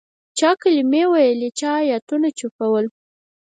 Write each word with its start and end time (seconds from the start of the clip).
چا 0.37 0.49
کلمې 0.61 1.03
ویلې 1.11 1.49
چا 1.59 1.71
آیتونه 1.93 2.27
چوفول. 2.39 2.85